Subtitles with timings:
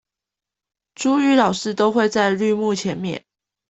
[0.95, 3.23] 族語老師都會在綠幕前面